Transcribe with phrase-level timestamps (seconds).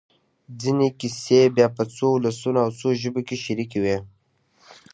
[0.61, 3.97] ځينې کیسې بیا په څو ولسونو او څو ژبو کې شریکې وي.